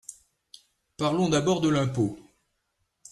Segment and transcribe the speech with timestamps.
[0.97, 2.17] Parlons d’abord de l’impôt.